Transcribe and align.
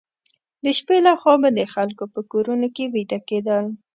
د 0.63 0.65
شپې 0.77 0.97
لخوا 1.05 1.33
به 1.41 1.49
د 1.59 1.61
خلکو 1.73 2.03
په 2.13 2.19
کورونو 2.31 2.67
کې 2.75 2.85
ویده 2.93 3.19
کېدل. 3.29 3.65